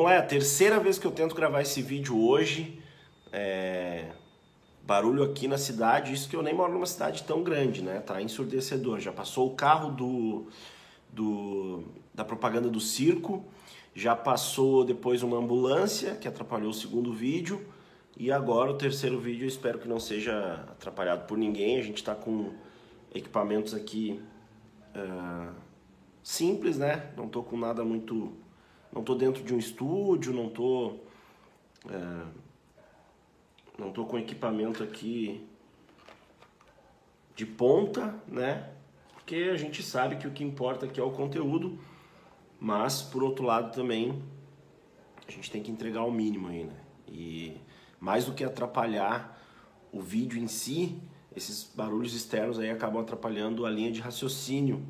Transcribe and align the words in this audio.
vamos 0.00 0.12
lá, 0.12 0.14
é 0.14 0.18
a 0.18 0.22
terceira 0.22 0.80
vez 0.80 0.98
que 0.98 1.06
eu 1.06 1.10
tento 1.10 1.34
gravar 1.34 1.60
esse 1.60 1.82
vídeo 1.82 2.18
hoje. 2.18 2.80
É... 3.30 4.12
Barulho 4.82 5.22
aqui 5.22 5.46
na 5.46 5.58
cidade, 5.58 6.12
isso 6.12 6.28
que 6.28 6.34
eu 6.34 6.42
nem 6.42 6.54
moro 6.54 6.72
numa 6.72 6.86
cidade 6.86 7.22
tão 7.22 7.42
grande, 7.42 7.82
né? 7.82 8.00
Tá 8.00 8.20
ensurdecedor. 8.20 8.98
Já 8.98 9.12
passou 9.12 9.48
o 9.48 9.54
carro 9.54 9.90
do, 9.90 10.46
do 11.12 11.84
da 12.14 12.24
propaganda 12.24 12.68
do 12.68 12.80
circo, 12.80 13.44
já 13.94 14.16
passou 14.16 14.84
depois 14.84 15.22
uma 15.22 15.36
ambulância 15.36 16.16
que 16.16 16.26
atrapalhou 16.26 16.70
o 16.70 16.74
segundo 16.74 17.12
vídeo. 17.12 17.64
E 18.16 18.32
agora 18.32 18.70
o 18.70 18.74
terceiro 18.74 19.20
vídeo 19.20 19.46
espero 19.46 19.78
que 19.78 19.86
não 19.86 20.00
seja 20.00 20.64
atrapalhado 20.70 21.26
por 21.26 21.36
ninguém. 21.36 21.78
A 21.78 21.82
gente 21.82 21.98
está 21.98 22.14
com 22.14 22.50
equipamentos 23.14 23.74
aqui 23.74 24.20
uh, 24.96 25.54
simples, 26.22 26.78
né? 26.78 27.10
Não 27.16 27.28
tô 27.28 27.42
com 27.42 27.56
nada 27.56 27.84
muito. 27.84 28.32
Não 28.92 29.02
tô 29.02 29.14
dentro 29.14 29.42
de 29.42 29.54
um 29.54 29.58
estúdio, 29.58 30.32
não 30.32 30.48
tô. 30.48 30.96
Uh, 31.84 32.28
não 33.78 33.90
tô 33.92 34.04
com 34.04 34.18
equipamento 34.18 34.82
aqui 34.82 35.46
de 37.34 37.46
ponta, 37.46 38.14
né? 38.28 38.68
Porque 39.14 39.50
a 39.52 39.56
gente 39.56 39.82
sabe 39.82 40.16
que 40.16 40.26
o 40.26 40.30
que 40.30 40.44
importa 40.44 40.86
aqui 40.86 41.00
é 41.00 41.02
o 41.02 41.10
conteúdo, 41.10 41.78
mas 42.58 43.00
por 43.00 43.22
outro 43.22 43.44
lado 43.44 43.72
também 43.72 44.22
a 45.26 45.30
gente 45.30 45.50
tem 45.50 45.62
que 45.62 45.70
entregar 45.70 46.02
o 46.02 46.10
mínimo 46.10 46.48
aí, 46.48 46.64
né? 46.64 46.76
E 47.08 47.56
mais 47.98 48.24
do 48.24 48.34
que 48.34 48.44
atrapalhar 48.44 49.40
o 49.92 50.00
vídeo 50.00 50.38
em 50.38 50.48
si, 50.48 51.00
esses 51.34 51.64
barulhos 51.74 52.14
externos 52.14 52.58
aí 52.58 52.70
acabam 52.70 53.00
atrapalhando 53.00 53.64
a 53.64 53.70
linha 53.70 53.90
de 53.90 54.00
raciocínio 54.00 54.84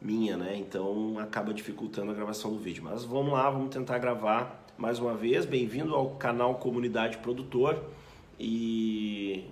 minha, 0.00 0.36
né? 0.36 0.56
Então 0.56 1.18
acaba 1.18 1.52
dificultando 1.52 2.10
a 2.10 2.14
gravação 2.14 2.52
do 2.52 2.58
vídeo. 2.58 2.82
Mas 2.84 3.04
vamos 3.04 3.32
lá, 3.32 3.50
vamos 3.50 3.74
tentar 3.74 3.98
gravar 3.98 4.64
mais 4.76 4.98
uma 4.98 5.14
vez. 5.14 5.44
Bem-vindo 5.44 5.94
ao 5.94 6.10
canal 6.10 6.54
Comunidade 6.56 7.18
Produtor. 7.18 7.84
E 8.38 9.44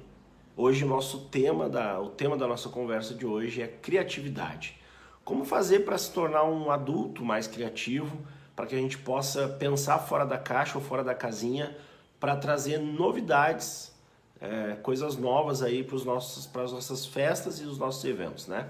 hoje 0.56 0.84
o 0.84 0.89
nosso 0.89 1.27
tema 1.27 1.69
da 1.69 2.00
o 2.00 2.11
tema 2.11 2.36
da 2.36 2.47
nossa 2.47 2.69
conversa 2.69 3.14
de 3.14 3.27
hoje 3.27 3.61
é 3.61 3.67
criatividade. 3.67 4.77
Como 5.24 5.44
fazer 5.44 5.80
para 5.80 5.98
se 5.98 6.12
tornar 6.12 6.44
um 6.44 6.70
adulto 6.70 7.24
mais 7.24 7.48
criativo, 7.48 8.17
para 8.55 8.67
que 8.67 8.74
a 8.77 8.78
gente 8.78 8.97
possa 8.98 9.48
pensar 9.48 9.98
fora 9.98 10.24
da 10.24 10.39
caixa 10.39 10.78
ou 10.78 10.84
fora 10.84 11.02
da 11.02 11.14
casinha, 11.14 11.77
para 12.20 12.36
trazer 12.36 12.78
novidades, 12.78 13.92
é, 14.41 14.77
coisas 14.77 15.17
novas 15.17 15.62
aí 15.62 15.83
para 15.83 15.97
as 15.97 16.72
nossas 16.72 17.06
festas 17.06 17.61
e 17.61 17.64
os 17.64 17.77
nossos 17.77 18.05
eventos, 18.05 18.47
né? 18.47 18.69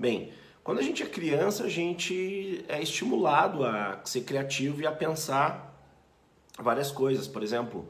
Bem, 0.00 0.32
quando 0.64 0.78
a 0.78 0.82
gente 0.82 1.02
é 1.02 1.06
criança, 1.06 1.64
a 1.64 1.68
gente 1.68 2.64
é 2.68 2.80
estimulado 2.80 3.66
a 3.66 4.00
ser 4.02 4.22
criativo 4.22 4.80
e 4.80 4.86
a 4.86 4.90
pensar 4.90 5.78
várias 6.58 6.90
coisas. 6.90 7.28
Por 7.28 7.42
exemplo, 7.42 7.86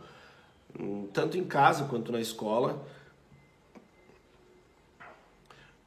tanto 1.12 1.38
em 1.38 1.44
casa 1.44 1.84
quanto 1.84 2.10
na 2.10 2.20
escola, 2.20 2.84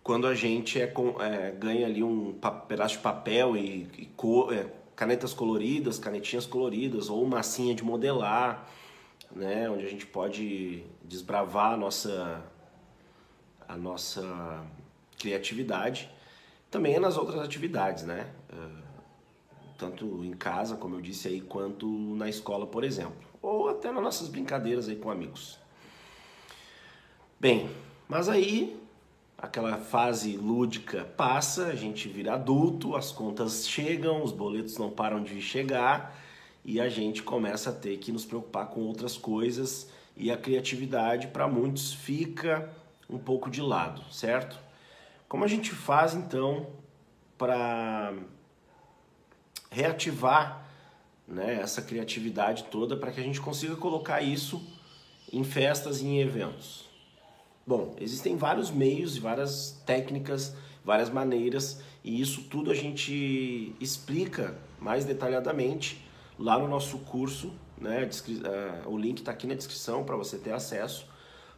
quando 0.01 0.25
a 0.25 0.33
gente 0.33 0.81
é, 0.81 0.85
é 1.19 1.51
ganha 1.51 1.87
ali 1.87 2.01
um 2.01 2.39
pedaço 2.69 2.95
de 2.95 3.01
papel 3.01 3.57
e, 3.57 3.89
e 3.97 4.05
co, 4.15 4.49
é, 4.49 4.71
canetas 4.95 5.33
coloridas, 5.33 5.99
canetinhas 5.99 6.45
coloridas 6.45 7.09
ou 7.09 7.25
massinha 7.25 7.75
de 7.75 7.83
modelar, 7.83 8.65
né, 9.29 9.69
onde 9.69 9.85
a 9.85 9.89
gente 9.89 10.05
pode 10.05 10.85
desbravar 11.03 11.73
a 11.73 11.77
nossa 11.77 12.41
a 13.67 13.75
nossa 13.75 14.65
criatividade, 15.17 16.09
também 16.69 16.95
é 16.95 16.99
nas 16.99 17.17
outras 17.17 17.39
atividades, 17.39 18.03
né? 18.03 18.29
Uh, 18.51 18.83
tanto 19.77 20.23
em 20.23 20.33
casa, 20.33 20.75
como 20.75 20.95
eu 20.95 21.01
disse 21.01 21.27
aí, 21.27 21.41
quanto 21.41 21.87
na 22.15 22.29
escola, 22.29 22.65
por 22.65 22.83
exemplo, 22.83 23.27
ou 23.41 23.69
até 23.69 23.91
nas 23.91 24.01
nossas 24.01 24.27
brincadeiras 24.27 24.87
aí 24.87 24.95
com 24.95 25.11
amigos. 25.11 25.59
Bem, 27.39 27.69
mas 28.07 28.29
aí 28.29 28.79
aquela 29.37 29.75
fase 29.75 30.37
lúdica 30.37 31.03
passa, 31.03 31.65
a 31.65 31.75
gente 31.75 32.07
vira 32.07 32.35
adulto, 32.35 32.95
as 32.95 33.11
contas 33.11 33.67
chegam, 33.67 34.23
os 34.23 34.31
boletos 34.31 34.77
não 34.77 34.89
param 34.89 35.21
de 35.21 35.41
chegar 35.41 36.17
e 36.63 36.79
a 36.79 36.87
gente 36.87 37.21
começa 37.21 37.69
a 37.69 37.73
ter 37.73 37.97
que 37.97 38.11
nos 38.11 38.23
preocupar 38.23 38.67
com 38.67 38.81
outras 38.81 39.17
coisas 39.17 39.89
e 40.15 40.31
a 40.31 40.37
criatividade 40.37 41.27
para 41.27 41.45
muitos 41.45 41.91
fica 41.93 42.73
um 43.09 43.17
pouco 43.17 43.49
de 43.49 43.61
lado, 43.61 44.01
certo? 44.09 44.57
Como 45.33 45.43
a 45.43 45.47
gente 45.47 45.71
faz 45.71 46.13
então 46.13 46.67
para 47.39 48.13
reativar 49.71 50.63
né, 51.27 51.55
essa 51.59 51.81
criatividade 51.81 52.65
toda 52.65 52.95
para 52.95 53.11
que 53.11 53.19
a 53.19 53.23
gente 53.23 53.41
consiga 53.41 53.75
colocar 53.75 54.21
isso 54.21 54.61
em 55.31 55.43
festas 55.43 56.01
e 56.01 56.05
em 56.05 56.21
eventos? 56.21 56.87
Bom, 57.65 57.95
existem 57.99 58.37
vários 58.37 58.69
meios, 58.69 59.17
várias 59.17 59.81
técnicas, 59.87 60.55
várias 60.85 61.09
maneiras 61.09 61.81
e 62.03 62.21
isso 62.21 62.43
tudo 62.43 62.69
a 62.69 62.75
gente 62.75 63.75
explica 63.79 64.55
mais 64.79 65.03
detalhadamente 65.03 66.07
lá 66.37 66.59
no 66.59 66.67
nosso 66.67 66.99
curso. 66.99 67.51
Né, 67.75 68.07
o 68.85 68.95
link 68.95 69.17
está 69.17 69.31
aqui 69.31 69.47
na 69.47 69.55
descrição 69.55 70.03
para 70.03 70.15
você 70.15 70.37
ter 70.37 70.53
acesso. 70.53 71.07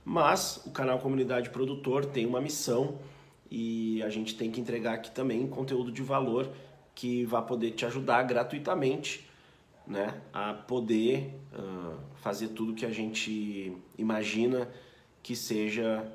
Mas 0.05 0.61
o 0.65 0.71
canal 0.71 0.99
Comunidade 0.99 1.49
Produtor 1.49 2.05
tem 2.05 2.25
uma 2.25 2.39
missão 2.39 2.99
e 3.49 4.01
a 4.03 4.09
gente 4.09 4.35
tem 4.35 4.51
que 4.51 4.59
entregar 4.59 4.93
aqui 4.93 5.11
também 5.11 5.47
conteúdo 5.47 5.91
de 5.91 6.01
valor 6.01 6.49
que 6.93 7.25
vai 7.25 7.45
poder 7.45 7.71
te 7.71 7.85
ajudar 7.85 8.23
gratuitamente 8.23 9.27
né, 9.85 10.19
a 10.33 10.53
poder 10.53 11.37
uh, 11.53 11.97
fazer 12.15 12.49
tudo 12.49 12.73
que 12.73 12.85
a 12.85 12.91
gente 12.91 13.75
imagina 13.97 14.67
que 15.21 15.35
seja 15.35 16.11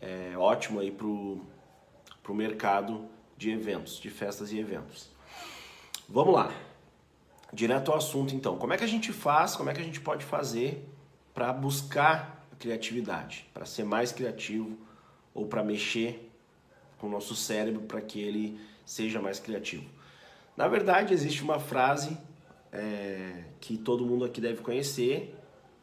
é, 0.00 0.36
ótimo 0.36 0.80
aí 0.80 0.90
para 0.90 1.06
o 1.06 2.34
mercado 2.34 3.06
de 3.36 3.50
eventos, 3.50 3.98
de 4.00 4.10
festas 4.10 4.52
e 4.52 4.58
eventos. 4.58 5.10
Vamos 6.08 6.34
lá, 6.34 6.52
direto 7.52 7.92
ao 7.92 7.98
assunto 7.98 8.34
então. 8.34 8.56
Como 8.58 8.72
é 8.72 8.76
que 8.76 8.84
a 8.84 8.88
gente 8.88 9.12
faz, 9.12 9.54
como 9.54 9.70
é 9.70 9.74
que 9.74 9.80
a 9.80 9.84
gente 9.84 10.00
pode 10.00 10.24
fazer 10.24 10.88
para 11.32 11.52
buscar 11.52 12.46
criatividade, 12.58 13.48
para 13.54 13.64
ser 13.64 13.84
mais 13.84 14.12
criativo 14.12 14.76
ou 15.32 15.46
para 15.46 15.62
mexer 15.62 16.31
com 17.02 17.08
o 17.08 17.10
nosso 17.10 17.34
cérebro 17.34 17.82
para 17.82 18.00
que 18.00 18.20
ele 18.20 18.60
seja 18.86 19.20
mais 19.20 19.40
criativo. 19.40 19.84
Na 20.56 20.68
verdade, 20.68 21.12
existe 21.12 21.42
uma 21.42 21.58
frase 21.58 22.16
é, 22.72 23.42
que 23.60 23.76
todo 23.76 24.06
mundo 24.06 24.24
aqui 24.24 24.40
deve 24.40 24.62
conhecer, 24.62 25.34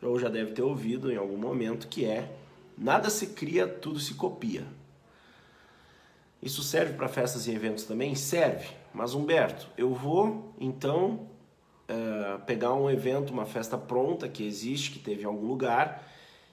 ou 0.02 0.18
já 0.18 0.30
deve 0.30 0.54
ter 0.54 0.62
ouvido 0.62 1.12
em 1.12 1.18
algum 1.18 1.36
momento, 1.36 1.90
que 1.90 2.06
é 2.06 2.32
nada 2.78 3.10
se 3.10 3.28
cria, 3.28 3.68
tudo 3.68 4.00
se 4.00 4.14
copia. 4.14 4.64
Isso 6.42 6.64
serve 6.64 6.94
para 6.94 7.10
festas 7.10 7.48
e 7.48 7.52
eventos 7.52 7.84
também? 7.84 8.16
Serve. 8.16 8.70
Mas 8.94 9.14
Humberto, 9.14 9.68
eu 9.78 9.94
vou 9.94 10.54
então 10.58 11.28
é, 11.86 12.38
pegar 12.46 12.74
um 12.74 12.90
evento, 12.90 13.34
uma 13.34 13.46
festa 13.46 13.78
pronta 13.78 14.30
que 14.30 14.48
existe, 14.48 14.92
que 14.92 15.00
teve 15.00 15.24
em 15.24 15.26
algum 15.26 15.46
lugar, 15.46 16.02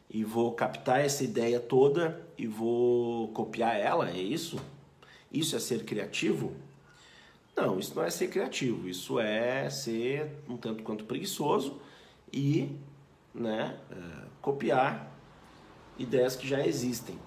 e 0.08 0.24
vou 0.24 0.52
captar 0.52 1.04
essa 1.04 1.24
ideia 1.24 1.58
toda 1.60 2.26
e 2.38 2.46
vou 2.46 3.28
copiar 3.28 3.76
ela, 3.76 4.10
é 4.10 4.18
isso? 4.18 4.58
Isso 5.32 5.56
é 5.56 5.58
ser 5.58 5.84
criativo? 5.84 6.52
Não, 7.56 7.78
isso 7.78 7.94
não 7.94 8.04
é 8.04 8.10
ser 8.10 8.28
criativo, 8.28 8.88
isso 8.88 9.18
é 9.18 9.68
ser 9.70 10.30
um 10.48 10.56
tanto 10.56 10.82
quanto 10.82 11.04
preguiçoso 11.04 11.80
e 12.32 12.76
né, 13.34 13.78
é, 13.90 14.26
copiar 14.40 15.10
ideias 15.98 16.36
que 16.36 16.46
já 16.46 16.64
existem. 16.66 17.18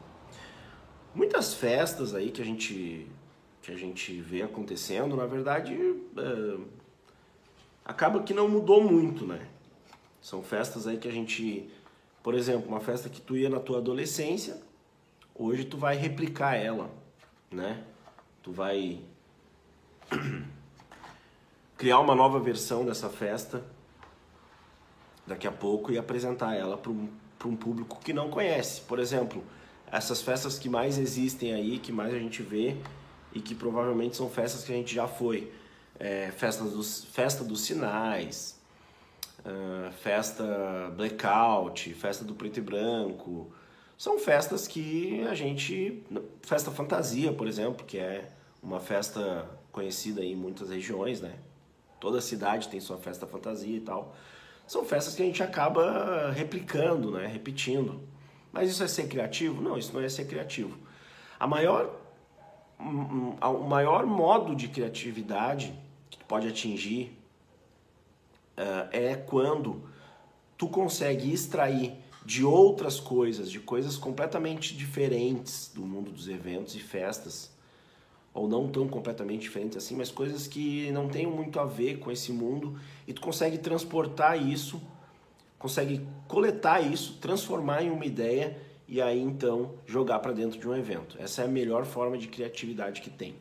Muitas 1.13 1.53
festas 1.53 2.13
aí 2.13 2.29
que 2.31 2.41
a 2.41 2.45
gente, 2.45 3.07
que 3.61 3.71
a 3.71 3.75
gente 3.75 4.21
vê 4.21 4.43
acontecendo, 4.43 5.15
na 5.15 5.25
verdade, 5.25 5.73
é, 5.75 6.57
acaba 7.83 8.21
que 8.21 8.33
não 8.33 8.47
mudou 8.47 8.83
muito, 8.83 9.25
né? 9.25 9.47
São 10.21 10.43
festas 10.43 10.85
aí 10.85 10.97
que 10.97 11.07
a 11.07 11.11
gente 11.11 11.67
por 12.21 12.33
exemplo, 12.33 12.67
uma 12.67 12.79
festa 12.79 13.09
que 13.09 13.21
tu 13.21 13.37
ia 13.37 13.49
na 13.49 13.59
tua 13.59 13.77
adolescência, 13.77 14.57
hoje 15.33 15.63
tu 15.63 15.77
vai 15.77 15.95
replicar 15.95 16.55
ela, 16.55 16.89
né? 17.49 17.83
Tu 18.43 18.51
vai 18.51 19.01
criar 21.77 21.99
uma 21.99 22.15
nova 22.15 22.39
versão 22.39 22.85
dessa 22.85 23.09
festa 23.09 23.63
daqui 25.25 25.47
a 25.47 25.51
pouco 25.51 25.91
e 25.91 25.97
apresentar 25.97 26.55
ela 26.55 26.77
para 26.77 26.91
um, 26.91 27.07
um 27.45 27.55
público 27.55 27.99
que 28.03 28.11
não 28.11 28.29
conhece. 28.29 28.81
Por 28.81 28.99
exemplo, 28.99 29.43
essas 29.91 30.21
festas 30.21 30.59
que 30.59 30.67
mais 30.67 30.97
existem 30.97 31.53
aí, 31.53 31.79
que 31.79 31.91
mais 31.91 32.13
a 32.13 32.19
gente 32.19 32.41
vê 32.41 32.75
e 33.31 33.39
que 33.39 33.55
provavelmente 33.55 34.17
são 34.17 34.29
festas 34.29 34.63
que 34.63 34.73
a 34.73 34.75
gente 34.75 34.93
já 34.93 35.07
foi. 35.07 35.51
É, 35.99 36.31
dos, 36.71 37.05
festa 37.05 37.43
dos 37.43 37.61
sinais, 37.61 38.58
uh, 39.45 39.91
festa 39.91 40.91
blackout, 40.95 41.93
festa 41.93 42.23
do 42.23 42.33
preto 42.33 42.57
e 42.57 42.61
branco. 42.61 43.51
São 43.97 44.17
festas 44.17 44.67
que 44.67 45.21
a 45.29 45.35
gente. 45.35 46.03
Festa 46.41 46.71
fantasia, 46.71 47.33
por 47.33 47.47
exemplo, 47.47 47.85
que 47.85 47.97
é 47.97 48.29
uma 48.61 48.79
festa 48.79 49.49
conhecida 49.71 50.23
em 50.23 50.35
muitas 50.35 50.69
regiões, 50.69 51.21
né? 51.21 51.35
Toda 51.99 52.21
cidade 52.21 52.69
tem 52.69 52.79
sua 52.79 52.97
festa 52.97 53.27
fantasia 53.27 53.75
e 53.75 53.81
tal. 53.81 54.15
São 54.65 54.85
festas 54.85 55.15
que 55.15 55.21
a 55.21 55.25
gente 55.25 55.41
acaba 55.43 56.31
replicando, 56.31 57.11
né? 57.11 57.27
repetindo. 57.27 58.01
Mas 58.51 58.69
isso 58.69 58.83
é 58.83 58.87
ser 58.87 59.07
criativo? 59.07 59.61
Não, 59.61 59.77
isso 59.77 59.91
não 59.93 60.01
é 60.01 60.07
ser 60.07 60.25
criativo. 60.25 60.77
A 61.39 61.47
maior, 61.47 61.93
o 62.79 63.67
maior 63.67 64.05
modo 64.05 64.55
de 64.55 64.67
criatividade 64.67 65.73
que 66.09 66.23
pode 66.23 66.47
atingir 66.47 67.18
é 68.91 69.15
quando 69.15 69.81
tu 70.57 70.67
consegue 70.67 71.31
extrair 71.31 71.93
de 72.25 72.43
outras 72.43 72.99
coisas, 72.99 73.49
de 73.49 73.59
coisas 73.59 73.97
completamente 73.97 74.75
diferentes 74.75 75.71
do 75.73 75.81
mundo 75.81 76.11
dos 76.11 76.27
eventos 76.27 76.75
e 76.75 76.79
festas, 76.79 77.49
ou 78.33 78.47
não 78.47 78.67
tão 78.67 78.87
completamente 78.87 79.41
diferentes 79.41 79.77
assim, 79.77 79.95
mas 79.95 80.11
coisas 80.11 80.47
que 80.47 80.91
não 80.91 81.09
tenham 81.09 81.31
muito 81.31 81.59
a 81.59 81.65
ver 81.65 81.97
com 81.99 82.11
esse 82.11 82.31
mundo 82.31 82.79
e 83.07 83.13
tu 83.13 83.21
consegue 83.21 83.57
transportar 83.57 84.41
isso, 84.41 84.81
consegue 85.57 86.05
coletar 86.27 86.81
isso, 86.81 87.17
transformar 87.19 87.83
em 87.83 87.89
uma 87.89 88.05
ideia 88.05 88.57
e 88.87 89.01
aí 89.01 89.19
então 89.19 89.73
jogar 89.85 90.19
para 90.19 90.31
dentro 90.31 90.59
de 90.59 90.67
um 90.67 90.75
evento. 90.75 91.15
Essa 91.19 91.41
é 91.41 91.45
a 91.45 91.47
melhor 91.47 91.85
forma 91.85 92.17
de 92.17 92.27
criatividade 92.27 93.01
que 93.01 93.09
tem. 93.09 93.35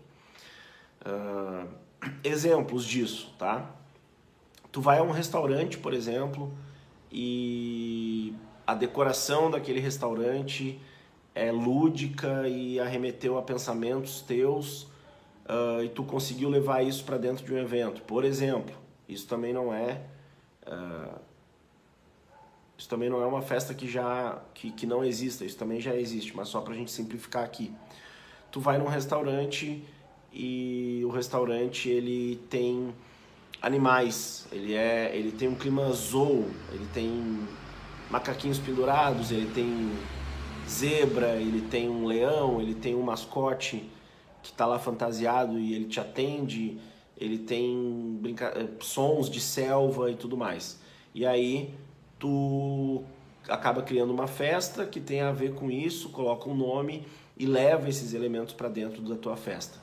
Uh, 1.02 1.68
exemplos 2.24 2.84
disso, 2.84 3.34
tá? 3.38 3.77
Tu 4.78 4.82
vai 4.82 4.98
a 4.98 5.02
um 5.02 5.10
restaurante, 5.10 5.76
por 5.76 5.92
exemplo, 5.92 6.52
e 7.10 8.32
a 8.64 8.76
decoração 8.76 9.50
daquele 9.50 9.80
restaurante 9.80 10.80
é 11.34 11.50
lúdica 11.50 12.46
e 12.46 12.78
arremeteu 12.78 13.36
a 13.36 13.42
pensamentos 13.42 14.20
teus 14.20 14.84
uh, 15.48 15.82
e 15.82 15.88
tu 15.88 16.04
conseguiu 16.04 16.48
levar 16.48 16.84
isso 16.84 17.04
para 17.04 17.18
dentro 17.18 17.44
de 17.44 17.52
um 17.52 17.58
evento. 17.58 18.02
Por 18.02 18.24
exemplo, 18.24 18.72
isso 19.08 19.26
também 19.26 19.52
não 19.52 19.74
é 19.74 20.00
uh, 20.64 21.18
isso 22.78 22.88
também 22.88 23.10
não 23.10 23.20
é 23.20 23.26
uma 23.26 23.42
festa 23.42 23.74
que 23.74 23.88
já 23.88 24.40
que, 24.54 24.70
que 24.70 24.86
não 24.86 25.04
exista, 25.04 25.44
isso 25.44 25.58
também 25.58 25.80
já 25.80 25.96
existe, 25.96 26.36
mas 26.36 26.46
só 26.46 26.60
para 26.60 26.72
a 26.72 26.76
gente 26.76 26.92
simplificar 26.92 27.42
aqui. 27.42 27.74
Tu 28.52 28.60
vai 28.60 28.78
num 28.78 28.86
restaurante 28.86 29.84
e 30.32 31.02
o 31.04 31.10
restaurante 31.10 31.88
ele 31.88 32.36
tem 32.48 32.94
animais, 33.60 34.46
ele 34.52 34.74
é 34.74 35.14
ele 35.14 35.32
tem 35.32 35.48
um 35.48 35.54
clima 35.54 35.90
zoo, 35.92 36.46
ele 36.72 36.86
tem 36.92 37.46
macaquinhos 38.10 38.58
pendurados, 38.58 39.30
ele 39.30 39.50
tem 39.52 39.92
zebra, 40.68 41.36
ele 41.36 41.62
tem 41.62 41.88
um 41.88 42.06
leão, 42.06 42.60
ele 42.60 42.74
tem 42.74 42.94
um 42.94 43.02
mascote 43.02 43.88
que 44.42 44.50
está 44.50 44.66
lá 44.66 44.78
fantasiado 44.78 45.58
e 45.58 45.74
ele 45.74 45.86
te 45.86 45.98
atende, 45.98 46.78
ele 47.16 47.38
tem 47.38 48.18
brinca... 48.20 48.52
Eh, 48.56 48.68
sons 48.80 49.28
de 49.28 49.40
selva 49.40 50.10
e 50.10 50.14
tudo 50.14 50.36
mais. 50.36 50.80
E 51.14 51.26
aí 51.26 51.74
tu 52.18 53.02
acaba 53.48 53.82
criando 53.82 54.12
uma 54.12 54.26
festa 54.26 54.86
que 54.86 55.00
tem 55.00 55.20
a 55.20 55.32
ver 55.32 55.54
com 55.54 55.70
isso, 55.70 56.10
coloca 56.10 56.48
um 56.48 56.54
nome 56.54 57.06
e 57.36 57.46
leva 57.46 57.88
esses 57.88 58.12
elementos 58.14 58.52
para 58.54 58.68
dentro 58.68 59.02
da 59.02 59.16
tua 59.16 59.36
festa. 59.36 59.78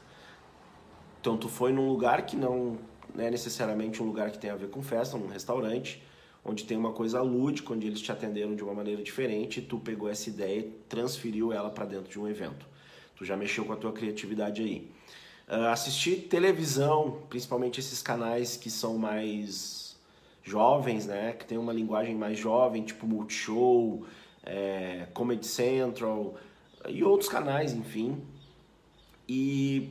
Então 1.19 1.37
tu 1.37 1.49
foi 1.49 1.71
num 1.71 1.87
lugar 1.87 2.25
que 2.25 2.35
não 2.35 2.77
é 3.17 3.29
necessariamente 3.29 4.01
um 4.01 4.05
lugar 4.05 4.31
que 4.31 4.37
tem 4.37 4.49
a 4.49 4.55
ver 4.55 4.69
com 4.69 4.81
festa, 4.81 5.17
um 5.17 5.27
restaurante, 5.27 6.01
onde 6.43 6.63
tem 6.63 6.77
uma 6.77 6.91
coisa 6.91 7.21
lúdica, 7.21 7.73
onde 7.73 7.87
eles 7.87 8.01
te 8.01 8.11
atenderam 8.11 8.55
de 8.55 8.63
uma 8.63 8.73
maneira 8.73 9.01
diferente, 9.01 9.59
e 9.59 9.63
tu 9.63 9.79
pegou 9.79 10.09
essa 10.09 10.29
ideia 10.29 10.59
e 10.59 10.63
transferiu 10.87 11.51
ela 11.51 11.69
para 11.69 11.85
dentro 11.85 12.09
de 12.09 12.19
um 12.19 12.27
evento. 12.27 12.65
Tu 13.15 13.25
já 13.25 13.35
mexeu 13.35 13.65
com 13.65 13.73
a 13.73 13.75
tua 13.75 13.91
criatividade 13.91 14.61
aí. 14.61 14.91
Uh, 15.47 15.67
assistir 15.67 16.27
televisão, 16.27 17.21
principalmente 17.29 17.79
esses 17.79 18.01
canais 18.01 18.57
que 18.57 18.69
são 18.69 18.97
mais 18.97 19.95
jovens, 20.43 21.05
né, 21.07 21.33
que 21.33 21.45
tem 21.45 21.57
uma 21.57 21.73
linguagem 21.73 22.15
mais 22.15 22.37
jovem, 22.37 22.83
tipo 22.83 23.07
Multishow, 23.07 24.05
é, 24.43 25.07
Comedy 25.13 25.45
Central 25.47 26.35
e 26.87 27.03
outros 27.03 27.27
canais, 27.27 27.73
enfim, 27.73 28.21
e 29.27 29.89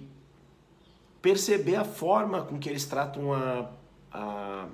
perceber 1.24 1.76
a 1.76 1.84
forma 1.84 2.42
com 2.42 2.58
que 2.58 2.68
eles 2.68 2.84
tratam 2.84 3.32
a, 3.32 3.70
a 4.12 4.66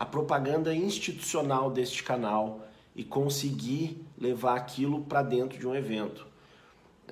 a 0.00 0.06
propaganda 0.06 0.74
institucional 0.74 1.70
deste 1.70 2.02
canal 2.02 2.62
e 2.96 3.04
conseguir 3.04 4.02
levar 4.18 4.56
aquilo 4.56 5.02
para 5.02 5.22
dentro 5.22 5.58
de 5.58 5.68
um 5.68 5.74
evento. 5.74 6.26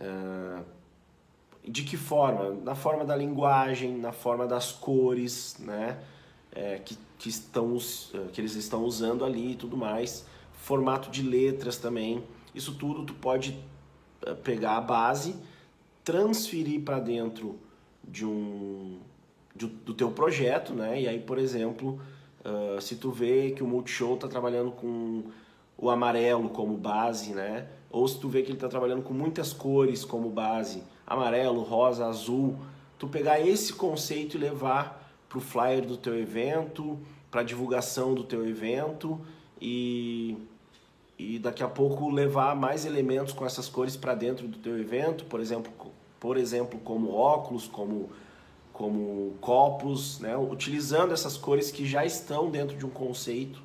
Uh, 0.01 0.65
de 1.63 1.83
que 1.83 1.99
forma? 1.99 2.55
Na 2.65 2.75
forma 2.75 3.05
da 3.05 3.15
linguagem, 3.15 3.95
na 3.99 4.11
forma 4.11 4.47
das 4.47 4.73
cores, 4.73 5.59
né? 5.59 5.99
É, 6.51 6.79
que, 6.79 6.97
que, 7.19 7.29
estão, 7.29 7.77
que 8.33 8.41
eles 8.41 8.55
estão 8.55 8.83
usando 8.83 9.23
ali 9.23 9.53
e 9.53 9.55
tudo 9.55 9.77
mais. 9.77 10.25
Formato 10.55 11.11
de 11.11 11.23
letras 11.23 11.77
também. 11.77 12.25
Isso 12.55 12.75
tudo 12.75 13.05
tu 13.05 13.13
pode 13.13 13.63
eh, 14.23 14.33
pegar 14.33 14.79
a 14.79 14.81
base, 14.81 15.37
transferir 16.03 16.81
para 16.81 16.99
dentro 16.99 17.61
de 18.09 18.25
um 18.25 18.99
de, 19.55 19.67
do 19.67 19.93
teu 19.95 20.11
projeto, 20.11 20.73
né? 20.73 21.01
E 21.01 21.09
aí, 21.09 21.19
por 21.19 21.39
exemplo, 21.39 22.01
Uh, 22.49 22.81
se 22.81 22.97
tu 22.97 23.11
vê 23.11 23.51
que 23.51 23.63
o 23.63 23.67
Multishow 23.67 24.15
está 24.15 24.29
trabalhando 24.29 24.71
com 24.71 25.25
o 25.77 25.91
amarelo 25.91 26.49
como 26.49 26.77
base, 26.77 27.33
né? 27.33 27.67
Ou 27.91 28.07
se 28.07 28.19
tu 28.19 28.29
vê 28.29 28.43
que 28.43 28.49
ele 28.49 28.57
está 28.57 28.69
trabalhando 28.69 29.03
com 29.03 29.13
muitas 29.13 29.53
cores 29.53 30.05
como 30.05 30.31
base, 30.31 30.83
amarelo, 31.07 31.63
rosa, 31.63 32.07
azul, 32.07 32.57
tu 32.99 33.09
pegar 33.09 33.41
esse 33.41 33.73
conceito 33.73 34.37
e 34.37 34.41
levar 34.41 35.13
para 35.29 35.39
o 35.39 35.41
flyer 35.41 35.85
do 35.85 35.97
teu 35.97 36.19
evento, 36.19 36.99
para 37.31 37.43
divulgação 37.43 38.15
do 38.15 38.25
teu 38.25 38.49
evento 38.49 39.21
e, 39.61 40.37
e 41.19 41.39
daqui 41.39 41.63
a 41.63 41.69
pouco 41.69 42.09
levar 42.09 42.55
mais 42.55 42.87
elementos 42.87 43.33
com 43.33 43.45
essas 43.45 43.69
cores 43.69 43.97
para 43.97 44.15
dentro 44.15 44.47
do 44.47 44.59
teu 44.59 44.79
evento, 44.79 45.25
por 45.25 45.41
exemplo, 45.41 45.73
por 46.21 46.37
exemplo 46.37 46.79
como 46.81 47.13
óculos, 47.13 47.67
como 47.67 48.11
como 48.73 49.35
copos, 49.41 50.21
né, 50.21 50.37
utilizando 50.37 51.13
essas 51.13 51.37
cores 51.37 51.69
que 51.73 51.85
já 51.85 52.07
estão 52.07 52.49
dentro 52.49 52.77
de 52.77 52.87
um 52.87 52.91
conceito 52.91 53.61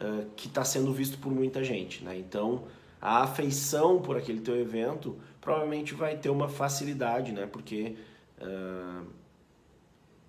uh, 0.00 0.24
que 0.34 0.48
está 0.48 0.64
sendo 0.64 0.94
visto 0.94 1.18
por 1.18 1.30
muita 1.30 1.62
gente. 1.62 2.02
Né? 2.02 2.16
Então, 2.18 2.64
a 3.02 3.22
afeição 3.24 4.00
por 4.00 4.16
aquele 4.16 4.40
teu 4.40 4.58
evento 4.58 5.18
provavelmente 5.42 5.92
vai 5.92 6.16
ter 6.16 6.30
uma 6.30 6.48
facilidade, 6.48 7.32
né? 7.32 7.44
porque 7.44 7.96
uh, 8.40 9.06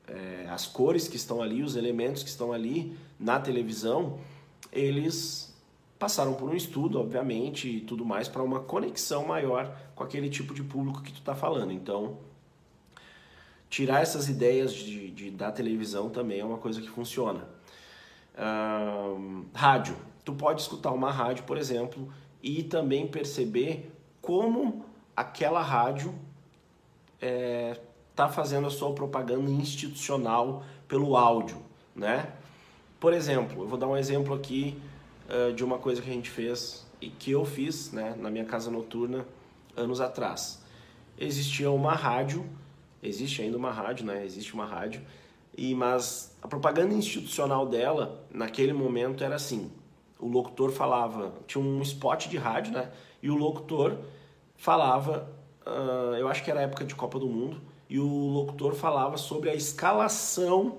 é, 0.10 0.46
as 0.50 0.68
cores 0.68 1.08
que 1.08 1.16
estão 1.16 1.42
ali, 1.42 1.64
os 1.64 1.78
elementos 1.78 2.22
que 2.22 2.30
estão 2.30 2.52
ali 2.52 2.98
na 3.18 3.40
televisão, 3.40 4.20
eles 4.74 5.55
passaram 6.06 6.36
por 6.36 6.48
um 6.48 6.54
estudo, 6.54 7.00
obviamente, 7.00 7.68
e 7.68 7.82
tudo 7.82 8.06
mais, 8.06 8.28
para 8.28 8.44
uma 8.44 8.60
conexão 8.60 9.26
maior 9.26 9.76
com 9.96 10.04
aquele 10.04 10.30
tipo 10.30 10.54
de 10.54 10.62
público 10.62 11.02
que 11.02 11.12
tu 11.12 11.18
está 11.18 11.34
falando. 11.34 11.72
Então, 11.72 12.20
tirar 13.72 14.04
essas 14.04 14.30
ideias 14.30 14.72
de, 14.72 15.10
de, 15.10 15.32
da 15.32 15.52
televisão 15.52 16.08
também 16.12 16.40
é 16.40 16.46
uma 16.46 16.60
coisa 16.60 16.80
que 16.80 16.88
funciona. 16.88 17.48
rádio. 19.52 19.98
Tu 20.24 20.32
pode 20.34 20.62
escutar 20.62 20.92
uma 20.92 21.12
rádio, 21.12 21.44
por 21.44 21.58
exemplo, 21.58 22.14
e 22.40 22.62
também 22.62 23.08
perceber 23.08 23.92
como 24.22 24.86
aquela 25.18 25.64
rádio 25.64 26.14
está 27.20 28.26
é, 28.26 28.30
fazendo 28.30 28.68
a 28.68 28.70
sua 28.70 28.94
propaganda 28.94 29.50
institucional 29.50 30.64
pelo 30.88 31.18
áudio, 31.18 31.58
né? 31.96 32.32
Por 33.00 33.12
exemplo, 33.12 33.64
eu 33.64 33.68
vou 33.68 33.80
dar 33.80 33.88
um 33.88 33.98
exemplo 33.98 34.36
aqui 34.36 34.80
uh, 35.30 35.54
de 35.54 35.64
uma 35.64 35.78
coisa 35.78 36.02
que 36.02 36.10
a 36.10 36.14
gente 36.14 36.30
fez 36.30 36.86
e 37.02 37.10
que 37.10 37.32
eu 37.32 37.46
fiz 37.46 37.92
né, 37.92 38.16
na 38.18 38.30
minha 38.30 38.46
casa 38.46 38.72
noturna 38.72 39.26
anos 39.76 40.02
atrás. 40.02 40.64
Existia 41.18 41.70
uma 41.72 41.94
rádio 41.94 42.46
existe 43.08 43.42
ainda 43.42 43.58
uma 43.58 43.72
rádio, 43.72 44.06
né? 44.06 44.26
Existe 44.26 44.54
uma 44.54 44.66
rádio. 44.66 45.02
E 45.58 45.74
mas 45.74 46.36
a 46.42 46.48
propaganda 46.48 46.94
institucional 46.94 47.66
dela 47.66 48.26
naquele 48.32 48.74
momento 48.74 49.24
era 49.24 49.36
assim: 49.36 49.72
o 50.20 50.28
locutor 50.28 50.72
falava, 50.72 51.34
tinha 51.48 51.64
um 51.64 51.82
spot 51.82 52.28
de 52.28 52.38
rádio, 52.38 52.74
né? 52.74 52.92
E 53.22 53.30
o 53.30 53.36
locutor 53.36 53.98
falava, 54.58 55.30
uh, 55.66 56.16
eu 56.16 56.28
acho 56.28 56.44
que 56.44 56.52
era 56.52 56.62
época 56.62 56.84
de 56.84 56.96
Copa 56.96 57.20
do 57.20 57.28
Mundo, 57.28 57.62
e 57.90 58.00
o 58.00 58.08
locutor 58.08 58.74
falava 58.74 59.18
sobre 59.18 59.50
a 59.50 59.56
escalação, 59.56 60.78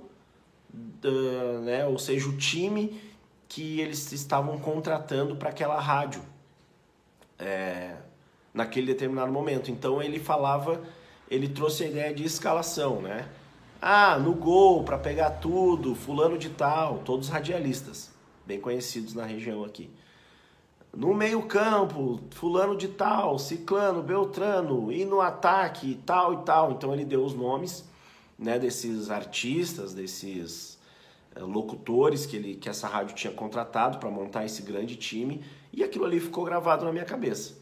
uh, 1.05 1.61
né? 1.63 1.87
Ou 1.87 1.99
seja, 1.99 2.29
o 2.29 2.37
time 2.37 3.01
que 3.49 3.81
eles 3.81 4.13
estavam 4.13 4.59
contratando 4.59 5.37
para 5.37 5.51
aquela 5.51 5.81
rádio. 5.81 6.23
É, 7.39 7.97
naquele 8.53 8.87
determinado 8.87 9.31
momento. 9.31 9.71
Então 9.71 10.03
ele 10.03 10.19
falava 10.19 10.81
ele 11.31 11.49
trouxe 11.49 11.85
a 11.85 11.89
ideia 11.89 12.15
de 12.15 12.25
escalação, 12.25 13.01
né? 13.01 13.29
Ah, 13.81 14.19
no 14.19 14.33
gol, 14.33 14.85
para 14.85 14.97
pegar 14.97 15.31
tudo, 15.31 15.95
fulano 15.95 16.39
de 16.39 16.49
tal, 16.49 16.99
todos 16.99 17.29
radialistas, 17.29 18.11
bem 18.47 18.61
conhecidos 18.61 19.13
na 19.13 19.25
região 19.25 19.65
aqui. 19.65 19.91
No 20.95 21.13
meio-campo, 21.13 22.21
fulano 22.31 22.77
de 22.77 22.89
tal, 22.89 23.39
ciclano, 23.39 24.03
beltrano, 24.03 24.91
e 24.91 25.05
no 25.05 25.21
ataque, 25.21 26.01
tal 26.07 26.35
e 26.35 26.37
tal. 26.39 26.73
Então 26.73 26.95
ele 26.95 27.05
deu 27.05 27.23
os 27.23 27.35
nomes 27.35 27.85
né, 28.39 28.59
desses 28.59 29.11
artistas, 29.11 29.93
desses 29.93 30.76
locutores 31.41 32.27
que, 32.27 32.37
ele, 32.37 32.55
que 32.55 32.69
essa 32.69 32.87
rádio 32.87 33.15
tinha 33.15 33.33
contratado 33.33 33.99
para 33.99 34.11
montar 34.11 34.45
esse 34.45 34.63
grande 34.63 34.97
time 34.97 35.43
e 35.73 35.83
aquilo 35.83 36.05
ali 36.05 36.21
ficou 36.21 36.45
gravado 36.45 36.85
na 36.85 36.93
minha 36.93 37.05
cabeça. 37.05 37.59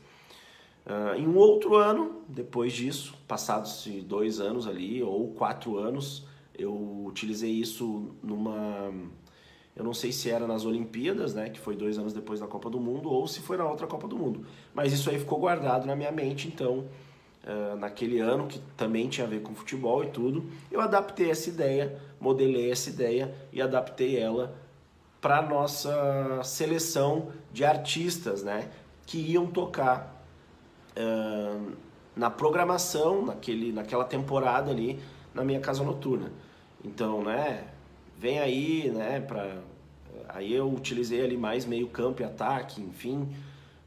Uh, 0.87 1.19
em 1.19 1.27
um 1.27 1.37
outro 1.37 1.77
ano, 1.77 2.23
depois 2.29 2.73
disso, 2.73 3.15
passados 3.27 3.87
dois 4.05 4.39
anos 4.39 4.67
ali 4.67 5.03
ou 5.03 5.33
quatro 5.33 5.79
anos, 5.79 6.27
eu 6.57 7.05
utilizei 7.07 7.51
isso 7.51 8.15
numa 8.23 8.93
eu 9.77 9.83
não 9.83 9.93
sei 9.93 10.13
se 10.13 10.31
era 10.31 10.47
nas 10.47 10.65
Olimpíadas, 10.65 11.35
né, 11.35 11.51
que 11.51 11.59
foi 11.59 11.75
dois 11.75 11.99
anos 11.99 12.13
depois 12.13 12.39
da 12.39 12.47
Copa 12.47 12.71
do 12.71 12.79
Mundo, 12.79 13.11
ou 13.11 13.27
se 13.27 13.41
foi 13.41 13.57
na 13.57 13.69
outra 13.69 13.87
Copa 13.87 14.07
do 14.07 14.17
Mundo. 14.17 14.47
Mas 14.73 14.93
isso 14.93 15.11
aí 15.11 15.19
ficou 15.19 15.39
guardado 15.39 15.85
na 15.85 15.97
minha 15.97 16.13
mente, 16.13 16.47
então, 16.47 16.87
uh, 17.47 17.77
naquele 17.77 18.21
ano, 18.21 18.47
que 18.47 18.59
também 18.77 19.09
tinha 19.09 19.27
a 19.27 19.31
ver 19.31 19.43
com 19.43 19.55
futebol 19.55 20.03
e 20.05 20.09
tudo, 20.09 20.45
eu 20.71 20.81
adaptei 20.81 21.31
essa 21.31 21.49
ideia, 21.49 21.99
modelei 22.21 22.71
essa 22.71 22.91
ideia 22.91 23.35
e 23.53 23.61
adaptei 23.61 24.19
ela 24.19 24.55
para 25.21 25.41
nossa 25.41 26.43
seleção 26.43 27.29
de 27.53 27.65
artistas, 27.65 28.43
né, 28.43 28.69
que 29.07 29.19
iam 29.19 29.47
tocar 29.47 30.23
uh, 30.97 31.73
na 32.15 32.31
programação, 32.31 33.25
naquele, 33.25 33.73
naquela 33.73 34.05
temporada 34.05 34.71
ali, 34.71 35.01
na 35.33 35.45
minha 35.45 35.61
casa 35.61 35.83
noturna. 35.83 36.31
Então, 36.85 37.23
né, 37.23 37.65
vem 38.19 38.39
aí, 38.39 38.91
né, 38.91 39.21
para 39.21 39.59
aí 40.29 40.53
eu 40.53 40.71
utilizei 40.71 41.25
ali 41.25 41.37
mais 41.37 41.65
meio 41.65 41.89
campo 41.89 42.23
e 42.23 42.25
ataque, 42.25 42.81
enfim, 42.81 43.29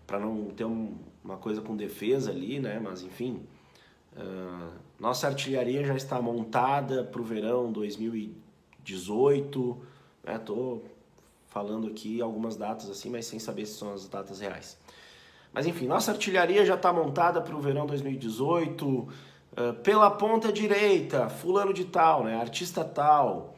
para 0.06 0.20
não 0.20 0.46
ter 0.46 0.66
um, 0.66 0.94
uma 1.28 1.36
coisa 1.36 1.62
com 1.62 1.76
defesa 1.76 2.32
ali, 2.32 2.58
né, 2.58 2.80
mas 2.82 3.04
enfim, 3.04 3.46
uh, 4.16 4.72
nossa 4.98 5.28
artilharia 5.28 5.84
já 5.84 5.94
está 5.94 6.22
montada 6.22 7.04
para 7.04 7.20
o 7.20 7.24
verão 7.24 7.70
2018, 7.70 9.78
né, 10.24 10.38
tô 10.38 10.80
falando 11.48 11.88
aqui 11.88 12.22
algumas 12.22 12.56
datas 12.56 12.90
assim, 12.90 13.10
mas 13.10 13.26
sem 13.26 13.40
saber 13.40 13.66
se 13.66 13.74
são 13.74 13.94
as 13.94 14.08
datas 14.08 14.40
reais. 14.40 14.78
Mas 15.52 15.68
enfim, 15.68 15.86
nossa 15.86 16.12
artilharia 16.12 16.66
já 16.66 16.76
está 16.76 16.94
montada 16.94 17.42
para 17.42 17.54
o 17.54 17.60
verão 17.60 17.86
2018, 17.86 18.88
uh, 18.88 19.10
pela 19.84 20.10
ponta 20.10 20.50
direita, 20.50 21.28
fulano 21.28 21.74
de 21.74 21.84
tal, 21.84 22.24
né, 22.24 22.40
artista 22.40 22.86
tal, 22.86 23.54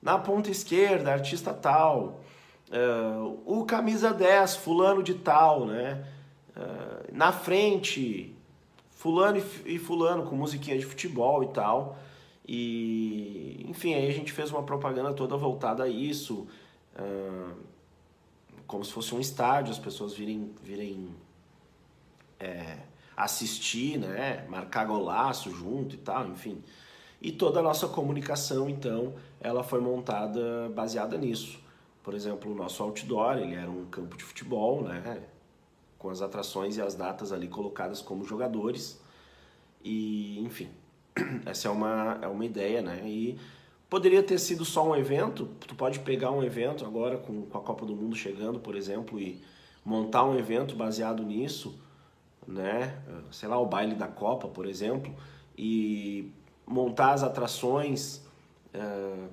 na 0.00 0.18
ponta 0.18 0.50
esquerda, 0.50 1.12
artista 1.12 1.52
tal. 1.52 2.22
Uh, 2.70 3.38
o 3.44 3.66
camisa 3.66 4.14
10, 4.14 4.56
fulano 4.56 5.02
de 5.02 5.12
tal, 5.12 5.66
né? 5.66 6.02
Uh, 6.56 7.14
na 7.16 7.32
frente, 7.32 8.34
fulano 8.90 9.42
e, 9.64 9.78
fulano 9.78 10.24
com 10.24 10.36
musiquinha 10.36 10.78
de 10.78 10.84
futebol 10.84 11.42
e 11.42 11.48
tal. 11.48 11.98
E, 12.46 13.64
enfim, 13.68 13.94
aí 13.94 14.08
a 14.08 14.12
gente 14.12 14.32
fez 14.32 14.50
uma 14.50 14.62
propaganda 14.62 15.12
toda 15.12 15.36
voltada 15.36 15.84
a 15.84 15.88
isso, 15.88 16.46
uh, 16.96 17.56
como 18.66 18.84
se 18.84 18.92
fosse 18.92 19.14
um 19.14 19.20
estádio, 19.20 19.72
as 19.72 19.78
pessoas 19.78 20.14
virem, 20.14 20.50
virem 20.62 21.08
é, 22.38 22.78
assistir, 23.16 23.98
né? 23.98 24.46
Marcar 24.48 24.86
golaço 24.86 25.50
junto 25.50 25.94
e 25.94 25.98
tal, 25.98 26.26
enfim. 26.28 26.62
E 27.20 27.30
toda 27.30 27.60
a 27.60 27.62
nossa 27.62 27.86
comunicação, 27.86 28.68
então, 28.68 29.14
ela 29.40 29.62
foi 29.62 29.80
montada 29.80 30.68
baseada 30.74 31.16
nisso. 31.16 31.60
Por 32.02 32.14
exemplo, 32.14 32.50
o 32.50 32.54
nosso 32.54 32.82
outdoor, 32.82 33.38
ele 33.38 33.54
era 33.54 33.70
um 33.70 33.84
campo 33.86 34.16
de 34.16 34.24
futebol, 34.24 34.82
né? 34.82 35.22
Com 36.02 36.10
as 36.10 36.20
atrações 36.20 36.76
e 36.76 36.82
as 36.82 36.96
datas 36.96 37.30
ali 37.30 37.46
colocadas 37.46 38.02
como 38.02 38.24
jogadores. 38.24 39.00
E, 39.84 40.40
enfim, 40.40 40.68
essa 41.46 41.68
é 41.68 41.70
uma, 41.70 42.18
é 42.20 42.26
uma 42.26 42.44
ideia, 42.44 42.82
né? 42.82 43.02
E 43.06 43.38
poderia 43.88 44.20
ter 44.20 44.40
sido 44.40 44.64
só 44.64 44.84
um 44.84 44.96
evento. 44.96 45.46
Tu 45.60 45.76
pode 45.76 46.00
pegar 46.00 46.32
um 46.32 46.42
evento 46.42 46.84
agora 46.84 47.18
com, 47.18 47.42
com 47.42 47.56
a 47.56 47.60
Copa 47.60 47.86
do 47.86 47.94
Mundo 47.94 48.16
chegando, 48.16 48.58
por 48.58 48.74
exemplo, 48.74 49.20
e 49.20 49.40
montar 49.84 50.24
um 50.24 50.36
evento 50.36 50.74
baseado 50.74 51.22
nisso, 51.22 51.78
né? 52.44 53.00
Sei 53.30 53.48
lá, 53.48 53.56
o 53.60 53.66
baile 53.66 53.94
da 53.94 54.08
Copa, 54.08 54.48
por 54.48 54.66
exemplo, 54.66 55.14
e 55.56 56.32
montar 56.66 57.12
as 57.12 57.22
atrações 57.22 58.26
uh, 58.74 59.28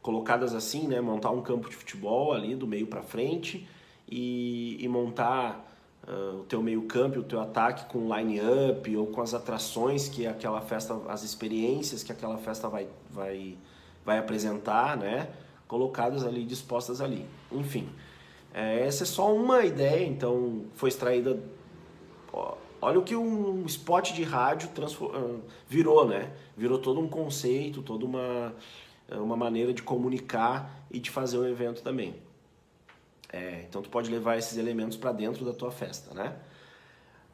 colocadas 0.00 0.54
assim, 0.54 0.88
né? 0.88 1.02
Montar 1.02 1.32
um 1.32 1.42
campo 1.42 1.68
de 1.68 1.76
futebol 1.76 2.32
ali 2.32 2.56
do 2.56 2.66
meio 2.66 2.86
para 2.86 3.02
frente 3.02 3.68
e, 4.08 4.78
e 4.80 4.88
montar 4.88 5.73
uh, 6.08 6.40
o 6.40 6.44
teu 6.44 6.62
meio 6.62 6.82
campo, 6.82 7.20
o 7.20 7.22
teu 7.22 7.40
ataque 7.40 7.86
com 7.86 8.14
line-up 8.14 8.96
ou 8.96 9.06
com 9.06 9.20
as 9.20 9.34
atrações 9.34 10.08
que 10.08 10.26
aquela 10.26 10.60
festa, 10.60 11.00
as 11.08 11.22
experiências 11.22 12.02
que 12.02 12.12
aquela 12.12 12.38
festa 12.38 12.68
vai, 12.68 12.88
vai, 13.10 13.56
vai 14.04 14.18
apresentar, 14.18 14.96
né? 14.96 15.28
Colocadas 15.66 16.24
ali, 16.24 16.44
dispostas 16.44 17.00
ali. 17.00 17.26
Enfim, 17.50 17.88
é, 18.52 18.86
essa 18.86 19.04
é 19.04 19.06
só 19.06 19.34
uma 19.34 19.64
ideia, 19.64 20.06
então 20.06 20.64
foi 20.74 20.88
extraída... 20.88 21.38
Ó, 22.32 22.56
Olha 22.84 22.98
o 22.98 23.02
que 23.02 23.16
um 23.16 23.64
spot 23.64 24.12
de 24.12 24.22
rádio 24.22 24.68
ah, 24.78 25.40
virou, 25.66 26.06
né? 26.06 26.30
Virou 26.54 26.78
todo 26.78 27.00
um 27.00 27.08
conceito, 27.08 27.80
toda 27.80 28.04
uma, 28.04 28.54
uma 29.10 29.34
maneira 29.34 29.72
de 29.72 29.82
comunicar 29.82 30.84
e 30.90 31.00
de 31.00 31.10
fazer 31.10 31.38
o 31.38 31.48
evento 31.48 31.82
também. 31.82 32.14
É, 33.34 33.64
então 33.68 33.82
tu 33.82 33.90
pode 33.90 34.08
levar 34.08 34.38
esses 34.38 34.56
elementos 34.56 34.96
para 34.96 35.10
dentro 35.10 35.44
da 35.44 35.52
tua 35.52 35.72
festa, 35.72 36.14
né? 36.14 36.36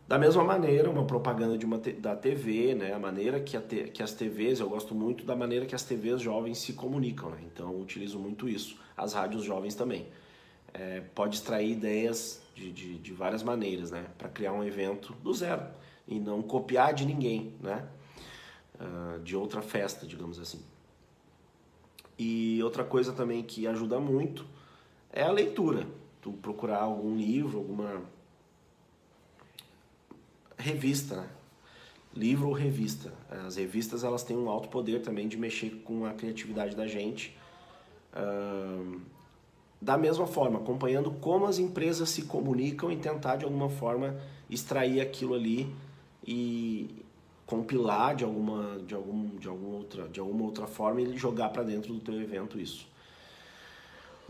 Da 0.09 0.19
mesma 0.19 0.43
maneira, 0.43 0.89
uma 0.89 1.05
propaganda 1.05 1.59
de 1.59 1.67
uma 1.67 1.77
da 1.77 2.17
TV, 2.17 2.75
né? 2.75 2.95
A 2.95 2.99
maneira 2.99 3.39
que, 3.39 3.55
a 3.55 3.61
que 3.61 4.03
as 4.03 4.15
TVs, 4.15 4.61
eu 4.61 4.69
gosto 4.71 4.95
muito 4.95 5.27
da 5.27 5.37
maneira 5.37 5.67
que 5.67 5.75
as 5.75 5.83
TVs 5.83 6.23
jovens 6.23 6.57
se 6.57 6.73
comunicam, 6.73 7.29
né? 7.29 7.43
Então 7.53 7.79
utilizo 7.79 8.19
muito 8.19 8.49
isso. 8.49 8.79
As 8.97 9.13
rádios 9.13 9.45
jovens 9.45 9.75
também. 9.75 10.07
É, 10.73 11.03
pode 11.15 11.37
extrair 11.37 11.73
ideias 11.73 12.41
de, 12.55 12.73
de, 12.73 12.97
de 12.97 13.13
várias 13.13 13.43
maneiras, 13.43 13.91
né? 13.91 14.07
Para 14.17 14.31
criar 14.31 14.55
um 14.55 14.65
evento 14.65 15.13
do 15.23 15.35
zero 15.35 15.67
e 16.09 16.19
não 16.19 16.41
copiar 16.41 16.95
de 16.95 17.05
ninguém, 17.05 17.53
né? 17.61 17.87
Uh, 18.81 19.21
de 19.23 19.37
outra 19.37 19.61
festa, 19.61 20.07
digamos 20.07 20.39
assim. 20.41 20.63
E 22.19 22.59
outra 22.63 22.85
coisa 22.85 23.13
também 23.13 23.43
que 23.43 23.67
ajuda 23.67 24.01
muito 24.01 24.47
é 25.13 25.23
a 25.23 25.31
leitura. 25.31 25.87
Tu 26.21 26.33
procurar 26.33 26.83
algum 26.83 27.17
livro, 27.17 27.59
alguma 27.59 28.03
revista, 30.57 31.17
né? 31.17 31.29
livro 32.15 32.49
ou 32.49 32.53
revista. 32.53 33.13
As 33.47 33.57
revistas 33.57 34.05
elas 34.05 34.23
têm 34.23 34.37
um 34.37 34.49
alto 34.49 34.69
poder 34.69 35.01
também 35.01 35.29
de 35.29 35.37
mexer 35.37 35.71
com 35.85 36.05
a 36.05 36.13
criatividade 36.13 36.75
da 36.75 36.87
gente. 36.87 37.37
Da 39.81 39.97
mesma 39.97 40.27
forma, 40.27 40.59
acompanhando 40.59 41.11
como 41.11 41.47
as 41.47 41.59
empresas 41.59 42.11
se 42.11 42.23
comunicam 42.23 42.93
e 42.93 42.97
tentar 42.97 43.37
de 43.37 43.45
alguma 43.45 43.71
forma 43.71 44.21
extrair 44.49 45.01
aquilo 45.01 45.35
ali 45.35 45.73
e 46.27 47.03
compilar 47.47 48.15
de 48.15 48.25
alguma 48.25 48.79
de 48.81 48.95
algum 48.95 49.37
de 49.37 49.49
alguma 49.49 49.77
outra 49.79 50.09
de 50.09 50.21
alguma 50.21 50.45
outra 50.45 50.67
forma 50.67 51.01
e 51.01 51.17
jogar 51.17 51.49
para 51.49 51.63
dentro 51.63 51.93
do 51.93 52.01
teu 52.01 52.21
evento 52.21 52.61
isso. 52.61 52.87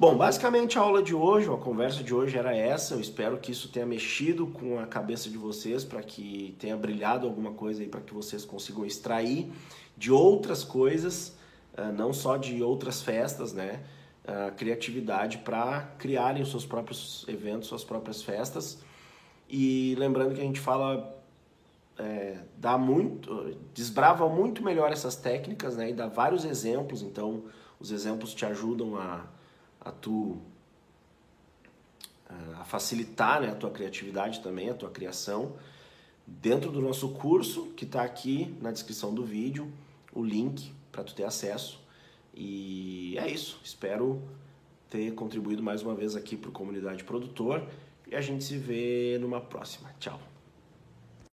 Bom, 0.00 0.16
basicamente 0.16 0.78
a 0.78 0.80
aula 0.80 1.02
de 1.02 1.14
hoje, 1.14 1.46
a 1.52 1.58
conversa 1.58 2.02
de 2.02 2.14
hoje 2.14 2.34
era 2.34 2.56
essa. 2.56 2.94
Eu 2.94 3.00
espero 3.00 3.36
que 3.36 3.52
isso 3.52 3.68
tenha 3.68 3.84
mexido 3.84 4.46
com 4.46 4.78
a 4.78 4.86
cabeça 4.86 5.28
de 5.28 5.36
vocês 5.36 5.84
para 5.84 6.02
que 6.02 6.56
tenha 6.58 6.74
brilhado 6.74 7.26
alguma 7.26 7.52
coisa 7.52 7.82
aí 7.82 7.86
para 7.86 8.00
que 8.00 8.14
vocês 8.14 8.42
consigam 8.42 8.86
extrair 8.86 9.52
de 9.98 10.10
outras 10.10 10.64
coisas, 10.64 11.36
eh, 11.76 11.92
não 11.92 12.14
só 12.14 12.38
de 12.38 12.62
outras 12.62 13.02
festas, 13.02 13.52
né? 13.52 13.82
uh, 14.24 14.54
criatividade 14.56 15.36
para 15.36 15.82
criarem 15.98 16.42
os 16.42 16.50
seus 16.50 16.64
próprios 16.64 17.26
eventos, 17.28 17.68
suas 17.68 17.84
próprias 17.84 18.22
festas. 18.22 18.82
E 19.50 19.94
lembrando 19.98 20.34
que 20.34 20.40
a 20.40 20.44
gente 20.44 20.60
fala, 20.60 21.14
é, 21.98 22.38
dá 22.56 22.78
muito, 22.78 23.54
desbrava 23.74 24.26
muito 24.30 24.62
melhor 24.62 24.90
essas 24.92 25.14
técnicas, 25.14 25.76
né? 25.76 25.90
E 25.90 25.92
dá 25.92 26.06
vários 26.06 26.46
exemplos, 26.46 27.02
então 27.02 27.44
os 27.78 27.92
exemplos 27.92 28.32
te 28.32 28.46
ajudam 28.46 28.96
a, 28.96 29.26
a 29.80 29.90
tu 29.90 30.40
a 32.58 32.64
facilitar 32.64 33.40
né, 33.40 33.50
a 33.50 33.54
tua 33.54 33.70
criatividade 33.70 34.40
também, 34.40 34.70
a 34.70 34.74
tua 34.74 34.90
criação. 34.90 35.56
Dentro 36.26 36.70
do 36.70 36.80
nosso 36.80 37.08
curso, 37.10 37.66
que 37.76 37.84
está 37.84 38.02
aqui 38.02 38.54
na 38.60 38.70
descrição 38.70 39.12
do 39.12 39.24
vídeo, 39.24 39.72
o 40.12 40.22
link 40.22 40.72
para 40.92 41.02
tu 41.02 41.14
ter 41.14 41.24
acesso. 41.24 41.80
E 42.32 43.18
é 43.18 43.28
isso. 43.28 43.60
Espero 43.64 44.22
ter 44.88 45.12
contribuído 45.14 45.62
mais 45.62 45.82
uma 45.82 45.94
vez 45.94 46.14
aqui 46.14 46.36
para 46.36 46.50
a 46.50 46.52
comunidade 46.52 47.02
produtor 47.04 47.66
e 48.06 48.14
a 48.14 48.20
gente 48.20 48.44
se 48.44 48.56
vê 48.56 49.18
numa 49.20 49.40
próxima. 49.40 49.90
Tchau. 49.98 50.29